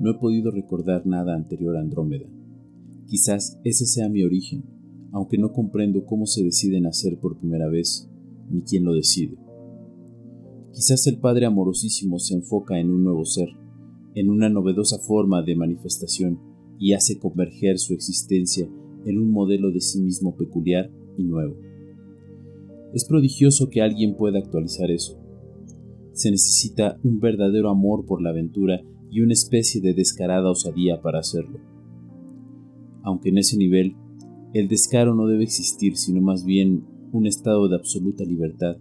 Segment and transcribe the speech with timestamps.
[0.00, 2.26] No he podido recordar nada anterior a Andrómeda.
[3.06, 4.64] Quizás ese sea mi origen,
[5.12, 8.10] aunque no comprendo cómo se decide nacer por primera vez,
[8.48, 9.36] ni quién lo decide.
[10.72, 13.50] Quizás el Padre amorosísimo se enfoca en un nuevo ser,
[14.14, 16.40] en una novedosa forma de manifestación
[16.78, 18.66] y hace converger su existencia
[19.04, 21.56] en un modelo de sí mismo peculiar y nuevo.
[22.94, 25.18] Es prodigioso que alguien pueda actualizar eso.
[26.12, 31.20] Se necesita un verdadero amor por la aventura y una especie de descarada osadía para
[31.20, 31.58] hacerlo.
[33.02, 33.96] Aunque en ese nivel,
[34.52, 38.76] el descaro no debe existir, sino más bien un estado de absoluta libertad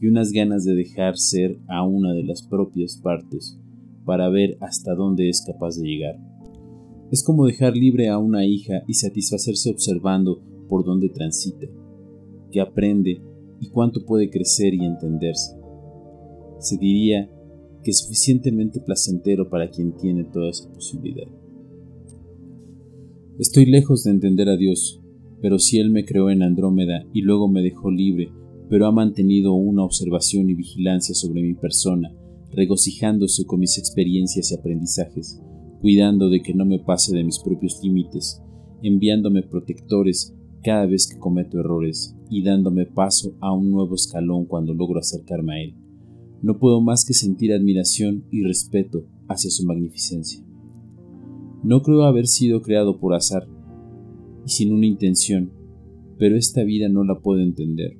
[0.00, 3.58] y unas ganas de dejar ser a una de las propias partes
[4.04, 6.18] para ver hasta dónde es capaz de llegar.
[7.10, 11.66] Es como dejar libre a una hija y satisfacerse observando por dónde transita,
[12.50, 13.22] que aprende
[13.60, 15.56] y cuánto puede crecer y entenderse.
[16.58, 17.30] Se diría
[17.82, 21.26] que es suficientemente placentero para quien tiene toda esa posibilidad.
[23.38, 25.00] Estoy lejos de entender a Dios,
[25.40, 28.30] pero si Él me creó en Andrómeda y luego me dejó libre,
[28.68, 32.14] pero ha mantenido una observación y vigilancia sobre mi persona,
[32.52, 35.40] regocijándose con mis experiencias y aprendizajes,
[35.80, 38.40] cuidando de que no me pase de mis propios límites,
[38.82, 44.74] enviándome protectores cada vez que cometo errores y dándome paso a un nuevo escalón cuando
[44.74, 45.81] logro acercarme a Él.
[46.42, 50.44] No puedo más que sentir admiración y respeto hacia su magnificencia.
[51.62, 53.46] No creo haber sido creado por azar
[54.44, 55.52] y sin una intención,
[56.18, 57.96] pero esta vida no la puedo entender,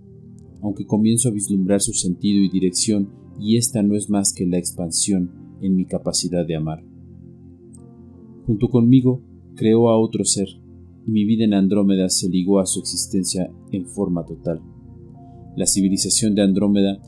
[0.60, 4.58] aunque comienzo a vislumbrar su sentido y dirección y esta no es más que la
[4.58, 6.84] expansión en mi capacidad de amar.
[8.46, 9.22] Junto conmigo
[9.54, 10.48] creó a otro ser,
[11.06, 14.60] y mi vida en Andrómeda se ligó a su existencia en forma total.
[15.56, 17.00] La civilización de Andrómeda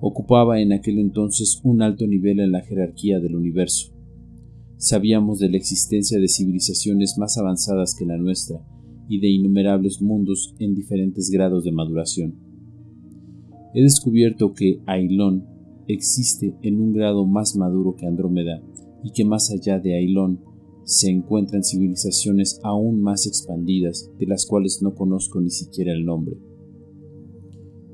[0.00, 3.92] ocupaba en aquel entonces un alto nivel en la jerarquía del universo.
[4.76, 8.64] Sabíamos de la existencia de civilizaciones más avanzadas que la nuestra
[9.08, 12.34] y de innumerables mundos en diferentes grados de maduración.
[13.74, 15.44] He descubierto que Ailón
[15.86, 18.62] existe en un grado más maduro que Andrómeda
[19.02, 20.40] y que más allá de Ailón
[20.84, 26.36] se encuentran civilizaciones aún más expandidas de las cuales no conozco ni siquiera el nombre.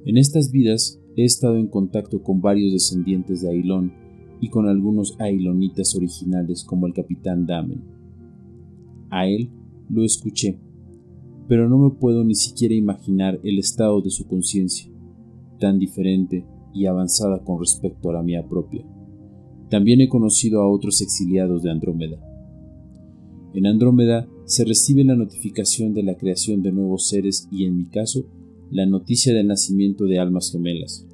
[0.04, 3.92] En estas vidas he estado en contacto con varios descendientes de Ailón
[4.40, 7.82] y con algunos ailonitas originales como el capitán Damen.
[9.08, 9.48] A él
[9.88, 10.58] lo escuché,
[11.48, 14.90] pero no me puedo ni siquiera imaginar el estado de su conciencia,
[15.58, 16.44] tan diferente
[16.74, 18.84] y avanzada con respecto a la mía propia.
[19.70, 22.18] También he conocido a otros exiliados de Andrómeda.
[23.54, 27.86] En Andrómeda se recibe la notificación de la creación de nuevos seres y en mi
[27.86, 28.26] caso
[28.70, 31.06] la noticia del nacimiento de almas gemelas.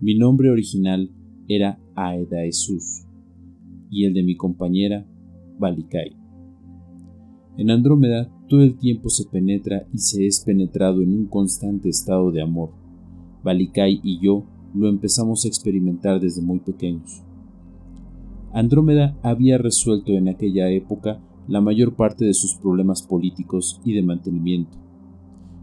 [0.00, 1.10] Mi nombre original
[1.48, 3.04] era Aedaesus
[3.90, 5.06] y el de mi compañera
[5.58, 6.16] Balikai.
[7.56, 12.30] En Andrómeda todo el tiempo se penetra y se es penetrado en un constante estado
[12.30, 12.70] de amor.
[13.42, 14.44] Balikai y yo
[14.74, 17.22] lo empezamos a experimentar desde muy pequeños.
[18.52, 24.02] Andrómeda había resuelto en aquella época la mayor parte de sus problemas políticos y de
[24.02, 24.81] mantenimiento.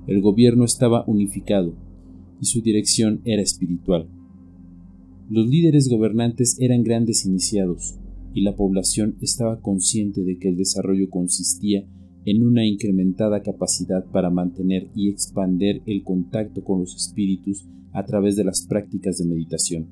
[0.10, 1.76] El gobierno estaba unificado
[2.42, 4.10] y su dirección era espiritual.
[5.30, 8.00] Los líderes gobernantes eran grandes iniciados
[8.34, 11.86] y la población estaba consciente de que el desarrollo consistía
[12.26, 18.36] en una incrementada capacidad para mantener y expander el contacto con los espíritus a través
[18.36, 19.90] de las prácticas de meditación.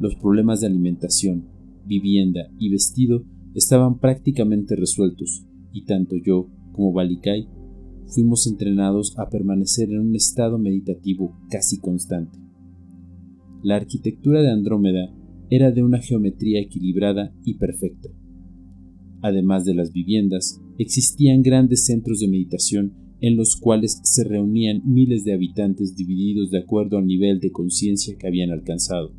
[0.00, 1.46] Los problemas de alimentación,
[1.86, 7.55] vivienda y vestido estaban prácticamente resueltos y tanto yo como Balikai
[8.08, 12.38] fuimos entrenados a permanecer en un estado meditativo casi constante.
[13.62, 15.12] La arquitectura de Andrómeda
[15.50, 18.08] era de una geometría equilibrada y perfecta.
[19.22, 25.24] Además de las viviendas, existían grandes centros de meditación en los cuales se reunían miles
[25.24, 29.12] de habitantes divididos de acuerdo al nivel de conciencia que habían alcanzado.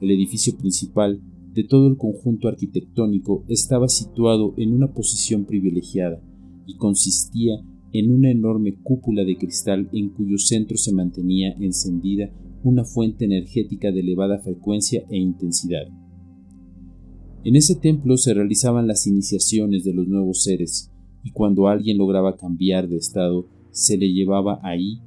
[0.00, 1.22] El edificio principal
[1.54, 6.22] de todo el conjunto arquitectónico estaba situado en una posición privilegiada
[6.66, 7.60] y consistía
[7.92, 12.30] en una enorme cúpula de cristal en cuyo centro se mantenía encendida
[12.62, 15.86] una fuente energética de elevada frecuencia e intensidad.
[17.44, 20.90] En ese templo se realizaban las iniciaciones de los nuevos seres,
[21.22, 25.00] y cuando alguien lograba cambiar de estado, se le llevaba ahí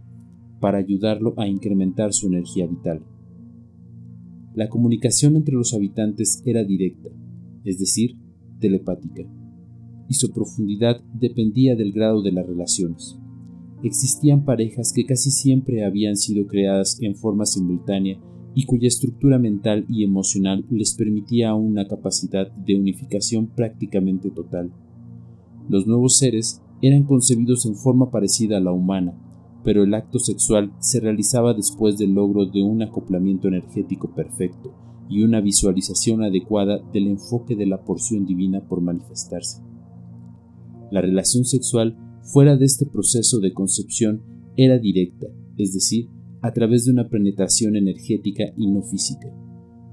[0.60, 3.04] para ayudarlo a incrementar su energía vital.
[4.54, 7.10] La comunicación entre los habitantes era directa,
[7.64, 8.16] es decir,
[8.60, 9.24] telepática,
[10.10, 13.18] y su profundidad dependía del grado de las relaciones
[13.84, 18.20] existían parejas que casi siempre habían sido creadas en forma simultánea
[18.54, 24.72] y cuya estructura mental y emocional les permitía una capacidad de unificación prácticamente total.
[25.70, 29.14] Los nuevos seres eran concebidos en forma parecida a la humana,
[29.64, 34.74] pero el acto sexual se realizaba después del logro de un acoplamiento energético perfecto
[35.10, 39.69] y una visualización adecuada del enfoque de la porción divina por manifestarse.
[40.92, 44.22] La relación sexual fuera de este proceso de concepción
[44.58, 45.28] era directa,
[45.58, 46.08] es decir,
[46.42, 49.34] a través de una penetración energética y no física.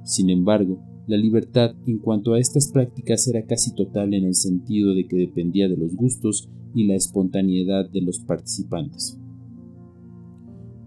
[0.04, 4.94] Sin embargo, la libertad en cuanto a estas prácticas era casi total en el sentido
[4.94, 9.18] de que dependía de los gustos y la espontaneidad de los participantes.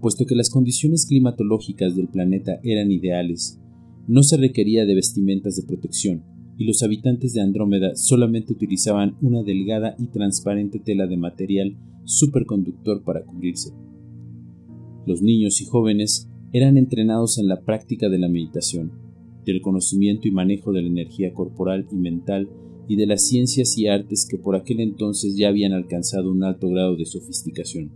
[0.02, 3.60] Puesto que las condiciones climatológicas del planeta eran ideales,
[4.08, 6.24] no se requería de vestimentas de protección,
[6.60, 13.02] y los habitantes de Andrómeda solamente utilizaban una delgada y transparente tela de material superconductor
[13.02, 13.72] para cubrirse.
[15.06, 18.92] Los niños y jóvenes eran entrenados en la práctica de la meditación,
[19.46, 22.50] del conocimiento y manejo de la energía corporal y mental
[22.90, 26.68] y de las ciencias y artes que por aquel entonces ya habían alcanzado un alto
[26.68, 27.90] grado de sofisticación.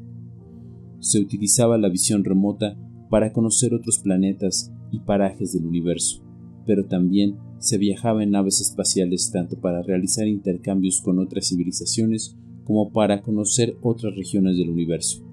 [0.99, 2.77] Se utilizaba la visión remota
[3.09, 6.23] para conocer otros planetas y parajes del universo,
[6.65, 12.91] pero también se viajaba en naves espaciales tanto para realizar intercambios con otras civilizaciones como
[12.91, 15.23] para conocer otras regiones del universo.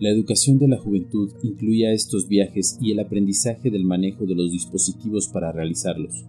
[0.00, 4.50] La educación de la juventud incluía estos viajes y el aprendizaje del manejo de los
[4.50, 6.24] dispositivos para realizarlos.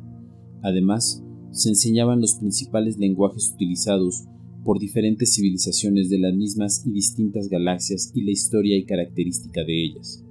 [0.61, 4.25] Además, se enseñaban los principales lenguajes utilizados
[4.63, 9.85] por diferentes civilizaciones de las mismas y distintas galaxias y la historia y característica de
[9.85, 10.23] ellas.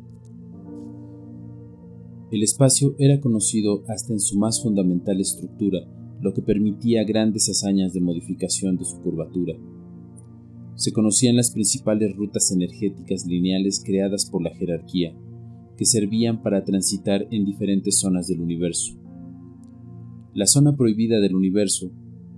[2.31, 5.81] El espacio era conocido hasta en su más fundamental estructura,
[6.21, 9.57] lo que permitía grandes hazañas de modificación de su curvatura
[10.81, 15.15] se conocían las principales rutas energéticas lineales creadas por la jerarquía,
[15.77, 18.95] que servían para transitar en diferentes zonas del universo.
[20.33, 21.93] La zona prohibida del universo,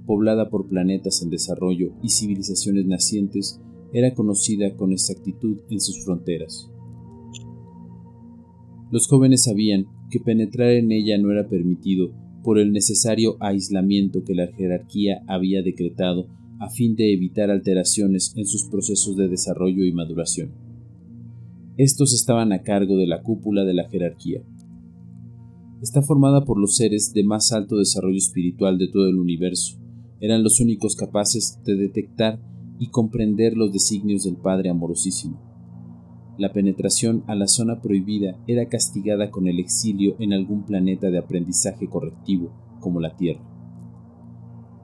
[0.06, 3.60] poblada por planetas en desarrollo y civilizaciones nacientes,
[3.92, 6.68] era conocida con exactitud en sus fronteras.
[8.92, 12.12] Los jóvenes sabían que penetrar en ella no era permitido
[12.44, 16.28] por el necesario aislamiento que la jerarquía había decretado
[16.60, 20.50] a fin de evitar alteraciones en sus procesos de desarrollo y maduración.
[21.78, 24.42] Estos estaban a cargo de la cúpula de la jerarquía.
[25.80, 29.78] Está formada por los seres de más alto desarrollo espiritual de todo el universo.
[30.20, 32.42] Eran los únicos capaces de detectar
[32.78, 35.51] y comprender los designios del Padre amorosísimo.
[36.38, 41.18] La penetración a la zona prohibida era castigada con el exilio en algún planeta de
[41.18, 42.50] aprendizaje correctivo,
[42.80, 43.52] como la Tierra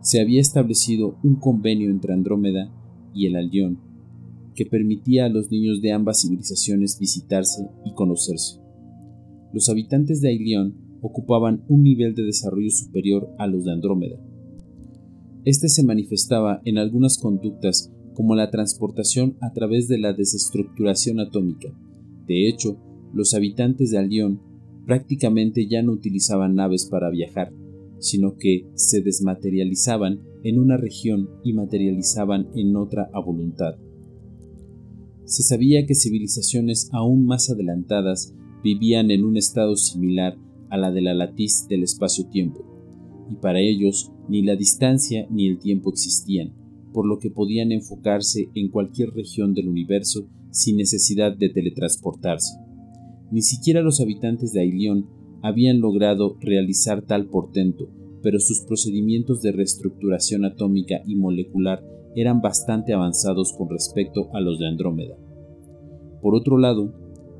[0.00, 2.72] se había establecido un convenio entre Andrómeda
[3.12, 3.78] y el Aldeón
[4.54, 8.58] que permitía a los niños de ambas civilizaciones visitarse y conocerse.
[9.52, 14.16] Los habitantes de Ailion ocupaban un nivel de desarrollo superior a los de Andrómeda.
[15.44, 21.68] Este se manifestaba en algunas conductas como la transportación a través de la desestructuración atómica.
[22.26, 22.76] De hecho,
[23.14, 24.40] los habitantes de Aldión
[24.86, 27.52] prácticamente ya no utilizaban naves para viajar,
[28.00, 33.76] sino que se desmaterializaban en una región y materializaban en otra a voluntad.
[35.24, 38.34] Se sabía que civilizaciones aún más adelantadas
[38.64, 40.36] vivían en un estado similar
[40.70, 42.64] a la de la latiz del espacio-tiempo,
[43.30, 46.57] y para ellos ni la distancia ni el tiempo existían,
[46.98, 52.58] por lo que podían enfocarse en cualquier región del universo sin necesidad de teletransportarse.
[53.30, 55.06] Ni siquiera los habitantes de Ailion
[55.40, 57.88] habían logrado realizar tal portento,
[58.20, 61.84] pero sus procedimientos de reestructuración atómica y molecular
[62.16, 65.16] eran bastante avanzados con respecto a los de Andrómeda.
[66.20, 66.92] Por otro lado,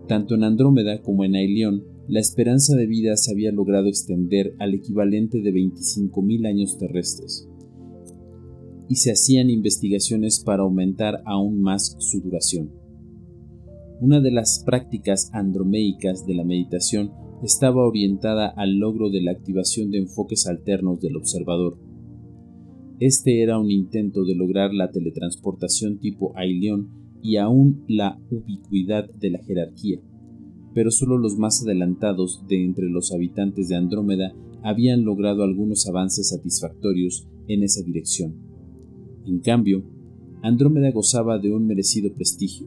[0.06, 4.74] tanto en Andrómeda como en Ailion, la esperanza de vida se había logrado extender al
[4.74, 7.48] equivalente de 25.000 años terrestres,
[8.88, 12.70] y se hacían investigaciones para aumentar aún más su duración.
[14.00, 19.90] Una de las prácticas andromeicas de la meditación estaba orientada al logro de la activación
[19.90, 21.78] de enfoques alternos del observador.
[23.00, 26.90] Este era un intento de lograr la teletransportación tipo Aileón
[27.22, 30.00] y aún la ubicuidad de la jerarquía,
[30.74, 36.30] pero solo los más adelantados de entre los habitantes de Andrómeda habían logrado algunos avances
[36.30, 38.47] satisfactorios en esa dirección.
[39.28, 39.82] En cambio,
[40.42, 42.66] Andrómeda gozaba de un merecido prestigio,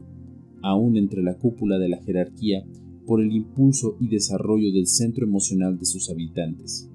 [0.62, 2.64] aún entre la cúpula de la jerarquía
[3.04, 6.88] por el impulso y desarrollo del centro emocional de sus habitantes.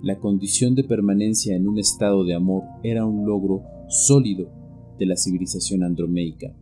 [0.00, 4.48] La condición de permanencia en un estado de amor era un logro sólido
[4.96, 6.54] de la civilización andromeica.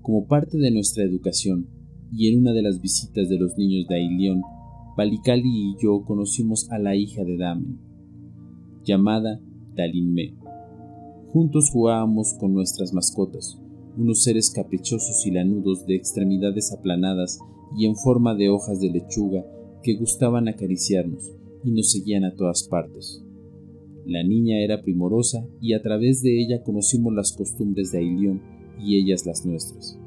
[0.00, 1.66] Como parte de nuestra educación,
[2.12, 4.42] y en una de las visitas de los niños de Ailion,
[4.96, 7.80] Balikali y yo conocimos a la hija de Damen,
[8.84, 9.40] llamada
[9.74, 10.41] Dalinme.
[11.32, 13.58] Juntos jugábamos con nuestras mascotas,
[13.96, 17.38] unos seres caprichosos y lanudos de extremidades aplanadas
[17.74, 19.42] y en forma de hojas de lechuga
[19.82, 21.32] que gustaban acariciarnos
[21.64, 23.24] y nos seguían a todas partes.
[24.04, 28.42] La niña era primorosa y a través de ella conocimos las costumbres de Ailion
[28.78, 29.98] y ellas las nuestras.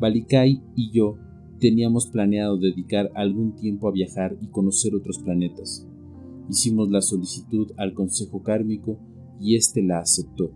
[0.00, 1.18] Balikai y yo
[1.60, 5.86] teníamos planeado dedicar algún tiempo a viajar y conocer otros planetas.
[6.50, 8.98] Hicimos la solicitud al Consejo Kármico
[9.40, 10.50] y éste la aceptó.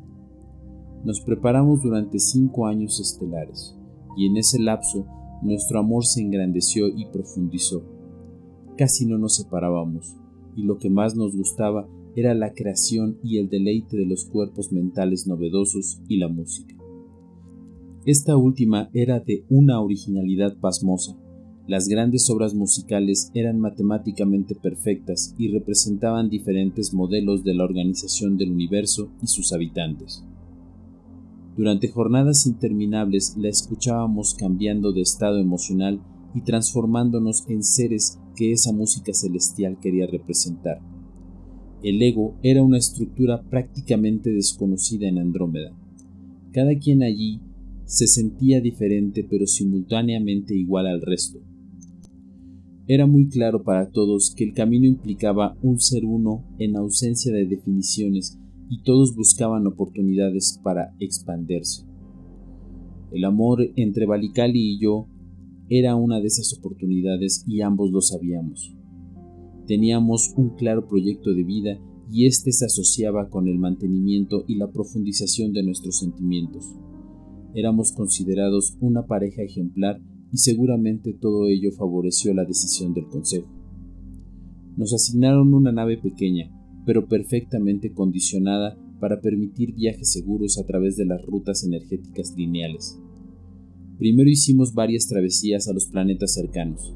[1.04, 3.76] Nos preparamos durante cinco años estelares,
[4.16, 5.06] y en ese lapso
[5.42, 7.82] nuestro amor se engrandeció y profundizó.
[8.76, 10.16] Casi no nos separábamos,
[10.56, 14.72] y lo que más nos gustaba era la creación y el deleite de los cuerpos
[14.72, 16.75] mentales novedosos y la música.
[18.04, 21.16] Esta última era de una originalidad pasmosa.
[21.70, 28.50] Las grandes obras musicales eran matemáticamente perfectas y representaban diferentes modelos de la organización del
[28.50, 30.24] universo y sus habitantes.
[31.56, 36.00] Durante jornadas interminables la escuchábamos cambiando de estado emocional
[36.34, 40.80] y transformándonos en seres que esa música celestial quería representar.
[41.84, 45.70] El ego era una estructura prácticamente desconocida en Andrómeda.
[46.50, 47.38] Cada quien allí
[47.84, 51.38] se sentía diferente pero simultáneamente igual al resto.
[52.92, 57.47] Era muy claro para todos que el camino implicaba un ser uno en ausencia de
[57.47, 58.37] definiciones
[58.68, 61.85] y todos buscaban oportunidades para expandirse.
[63.12, 65.06] El amor entre Balikali y yo
[65.68, 68.75] era una de esas oportunidades y ambos lo sabíamos.
[69.68, 71.78] Teníamos un claro proyecto de vida
[72.11, 76.64] y éste se asociaba con el mantenimiento y la profundización de nuestros sentimientos.
[77.54, 80.00] Éramos considerados una pareja ejemplar
[80.32, 83.49] y seguramente todo ello favoreció la decisión del Consejo.
[84.76, 86.50] Nos asignaron una nave pequeña,
[86.87, 92.99] pero perfectamente condicionada para permitir viajes seguros a través de las rutas energéticas lineales.
[93.99, 96.94] Primero hicimos varias travesías a los planetas cercanos.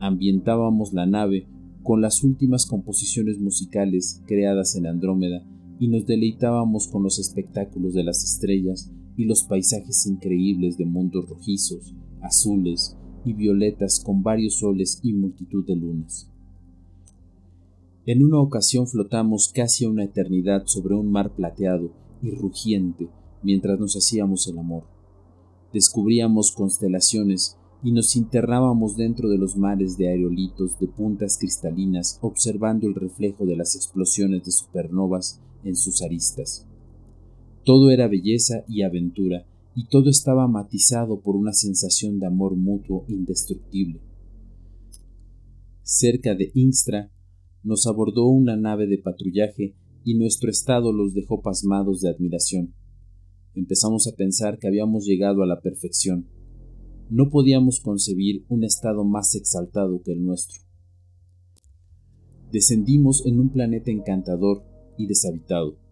[0.00, 1.46] Ambientábamos la nave
[1.82, 5.46] con las últimas composiciones musicales creadas en Andrómeda
[5.78, 11.28] y nos deleitábamos con los espectáculos de las estrellas y los paisajes increíbles de mundos
[11.28, 16.28] rojizos, azules y violetas con varios soles y multitud de lunas.
[18.06, 21.90] En una ocasión flotamos casi una eternidad sobre un mar plateado
[22.22, 23.08] y rugiente
[23.42, 24.84] mientras nos hacíamos el amor.
[25.72, 32.86] Descubríamos constelaciones y nos internábamos dentro de los mares de aerolitos de puntas cristalinas observando
[32.86, 36.66] el reflejo de las explosiones de supernovas en sus aristas.
[37.64, 43.04] Todo era belleza y aventura, y todo estaba matizado por una sensación de amor mutuo
[43.08, 44.00] indestructible.
[45.82, 47.10] Cerca de Instra
[47.62, 52.74] nos abordó una nave de patrullaje y nuestro estado los dejó pasmados de admiración.
[53.54, 56.28] Empezamos a pensar que habíamos llegado a la perfección.
[57.10, 60.62] No podíamos concebir un estado más exaltado que el nuestro.
[62.52, 64.62] Descendimos en un planeta encantador
[64.96, 65.83] y deshabitado.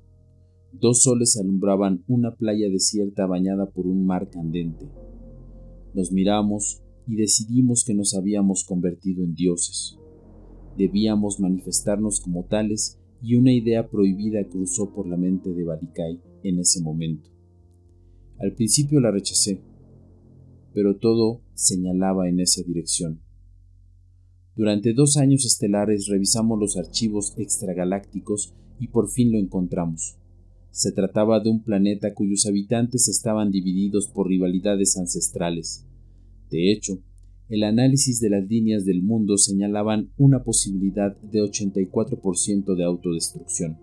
[0.73, 4.89] Dos soles alumbraban una playa desierta bañada por un mar candente.
[5.95, 9.99] Nos miramos y decidimos que nos habíamos convertido en dioses.
[10.77, 16.59] Debíamos manifestarnos como tales y una idea prohibida cruzó por la mente de Balikai en
[16.59, 17.31] ese momento.
[18.39, 19.61] Al principio la rechacé,
[20.73, 23.21] pero todo señalaba en esa dirección.
[24.57, 30.19] Durante dos años estelares revisamos los archivos extragalácticos y por fin lo encontramos.
[30.73, 35.87] Se trataba de un planeta cuyos habitantes estaban divididos por rivalidades ancestrales.
[36.51, 36.99] De hecho,
[37.51, 43.77] el análisis de las líneas del mundo señalaban una posibilidad de 84% de autodestrucción.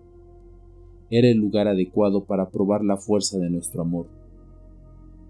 [1.10, 4.08] Era el lugar adecuado para probar la fuerza de nuestro amor.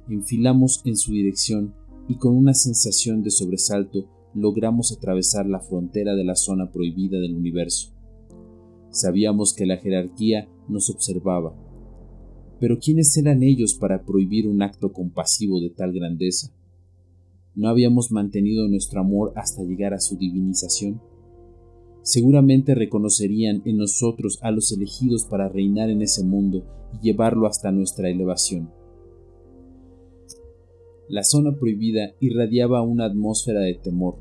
[0.09, 1.75] Enfilamos en su dirección
[2.09, 7.37] y con una sensación de sobresalto logramos atravesar la frontera de la zona prohibida del
[7.37, 7.93] universo.
[8.89, 11.55] Sabíamos que la jerarquía nos observaba.
[12.59, 16.53] Pero ¿quiénes eran ellos para prohibir un acto compasivo de tal grandeza?
[17.55, 21.01] ¿No habíamos mantenido nuestro amor hasta llegar a su divinización?
[22.03, 27.73] Seguramente reconocerían en nosotros a los elegidos para reinar en ese mundo y llevarlo hasta
[27.73, 28.71] nuestra elevación.
[31.09, 34.17] La zona prohibida irradiaba una atmósfera de temor.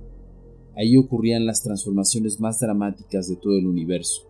[0.75, 4.23] Ahí ocurrían las transformaciones más dramáticas de todo el universo.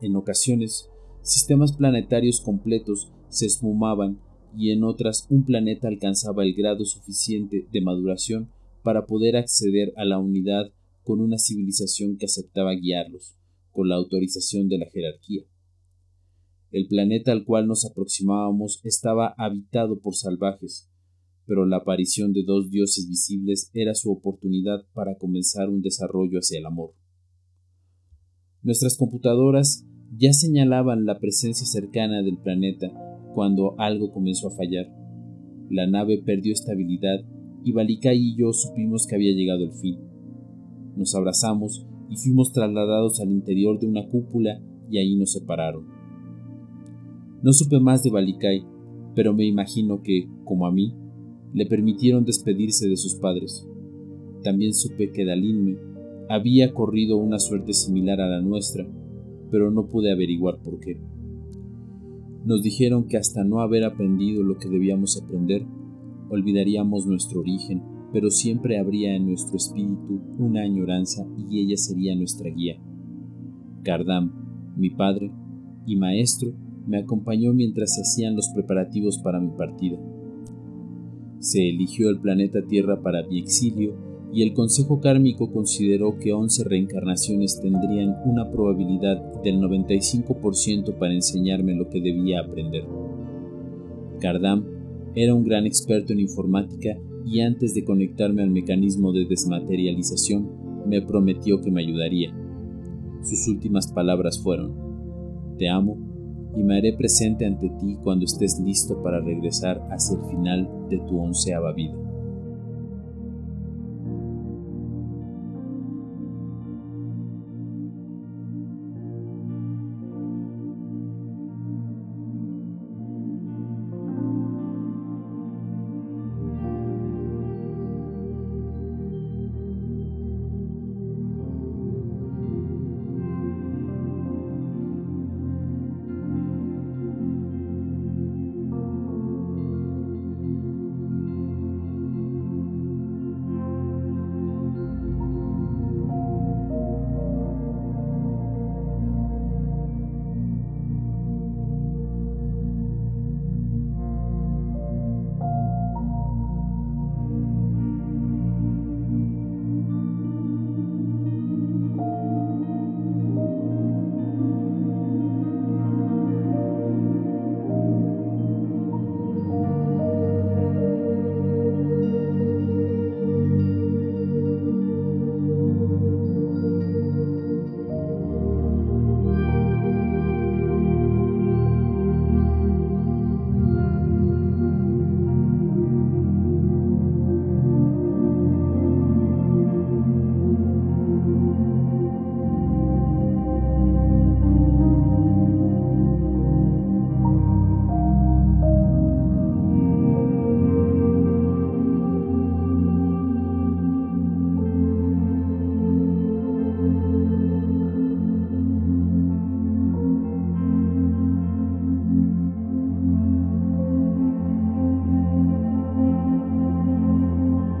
[0.00, 0.88] En ocasiones,
[1.22, 4.20] sistemas planetarios completos se esfumaban
[4.56, 8.50] y en otras un planeta alcanzaba el grado suficiente de maduración
[8.82, 10.72] para poder acceder a la unidad
[11.02, 13.36] con una civilización que aceptaba guiarlos,
[13.70, 15.42] con la autorización de la jerarquía.
[16.70, 20.90] El planeta al cual nos aproximábamos estaba habitado por salvajes,
[21.46, 26.58] pero la aparición de dos dioses visibles era su oportunidad para comenzar un desarrollo hacia
[26.58, 26.92] el amor.
[28.62, 29.86] Nuestras computadoras
[30.16, 32.90] ya señalaban la presencia cercana del planeta
[33.34, 34.86] cuando algo comenzó a fallar.
[35.70, 37.20] La nave perdió estabilidad
[37.64, 39.98] y Balikai y yo supimos que había llegado el fin.
[40.96, 44.60] Nos abrazamos y fuimos trasladados al interior de una cúpula
[44.90, 45.86] y ahí nos separaron.
[47.42, 48.64] No supe más de Balikai,
[49.14, 50.94] pero me imagino que, como a mí,
[51.52, 53.66] le permitieron despedirse de sus padres.
[54.42, 55.76] También supe que Dalinme
[56.28, 58.86] había corrido una suerte similar a la nuestra,
[59.50, 60.98] pero no pude averiguar por qué.
[62.44, 65.66] Nos dijeron que hasta no haber aprendido lo que debíamos aprender,
[66.30, 72.50] olvidaríamos nuestro origen, pero siempre habría en nuestro espíritu una añoranza y ella sería nuestra
[72.50, 72.76] guía.
[73.82, 74.32] Kardam,
[74.76, 75.30] mi padre
[75.86, 76.52] y maestro,
[76.86, 79.98] me acompañó mientras se hacían los preparativos para mi partida.
[81.38, 86.64] Se eligió el planeta Tierra para mi exilio y el Consejo Kármico consideró que 11
[86.64, 92.84] reencarnaciones tendrían una probabilidad del 95% para enseñarme lo que debía aprender.
[94.20, 94.64] Kardam
[95.14, 100.48] era un gran experto en informática y antes de conectarme al mecanismo de desmaterialización
[100.86, 102.34] me prometió que me ayudaría.
[103.22, 104.74] Sus últimas palabras fueron,
[105.58, 105.96] Te amo
[106.56, 110.98] y me haré presente ante ti cuando estés listo para regresar hacia el final de
[110.98, 112.07] tu onceava vida.